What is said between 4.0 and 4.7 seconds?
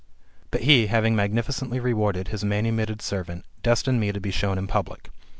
to be shown in